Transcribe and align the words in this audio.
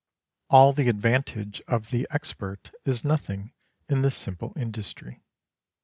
All 0.49 0.73
the 0.73 0.89
advantage 0.89 1.61
of 1.67 1.91
the 1.91 2.07
expert 2.09 2.71
is 2.85 3.05
nothing 3.05 3.53
in 3.87 4.01
this 4.01 4.15
simple 4.15 4.51
industry. 4.55 5.21